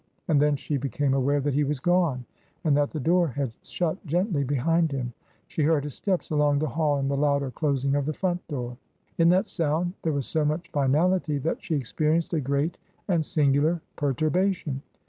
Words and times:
And 0.27 0.41
then 0.41 0.55
she 0.55 0.77
became 0.77 1.13
aware 1.13 1.39
that 1.41 1.53
he 1.53 1.63
was 1.63 1.79
gone, 1.79 2.25
and 2.63 2.75
that 2.75 2.89
the 2.89 2.99
door 2.99 3.27
had 3.27 3.51
shut 3.61 4.03
gently 4.07 4.43
behind 4.43 4.91
him. 4.91 5.13
She 5.47 5.61
heard 5.61 5.83
his 5.83 5.93
steps 5.93 6.31
along 6.31 6.57
the 6.57 6.69
hall 6.69 6.97
and 6.97 7.07
the 7.07 7.15
louder 7.15 7.51
closing 7.51 7.93
of 7.93 8.07
the 8.07 8.13
front 8.13 8.47
door. 8.47 8.77
In 9.19 9.29
that 9.29 9.47
sound 9.47 9.93
there 10.01 10.11
was 10.13 10.25
so 10.25 10.43
much 10.43 10.71
finality 10.71 11.37
that 11.37 11.63
she 11.63 11.75
ex 11.75 11.93
perienced 11.93 12.33
a 12.33 12.41
great 12.41 12.79
and 13.07 13.23
singular 13.23 13.79
perturbation. 13.95 14.81